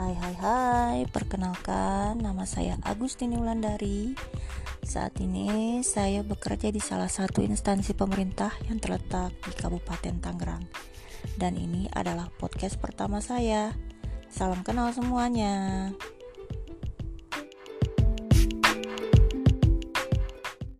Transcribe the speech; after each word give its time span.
Hai 0.00 0.16
hai 0.16 0.36
hai, 0.40 0.98
perkenalkan 1.12 2.24
nama 2.24 2.48
saya 2.48 2.80
Agustini 2.88 3.36
Wulandari. 3.36 4.16
Saat 4.80 5.20
ini 5.20 5.84
saya 5.84 6.24
bekerja 6.24 6.72
di 6.72 6.80
salah 6.80 7.12
satu 7.12 7.44
instansi 7.44 7.92
pemerintah 7.92 8.48
yang 8.72 8.80
terletak 8.80 9.28
di 9.44 9.52
Kabupaten 9.52 10.16
Tangerang. 10.24 10.64
Dan 11.36 11.60
ini 11.60 11.84
adalah 11.92 12.32
podcast 12.32 12.80
pertama 12.80 13.20
saya. 13.20 13.76
Salam 14.32 14.64
kenal 14.64 14.88
semuanya. 14.96 15.92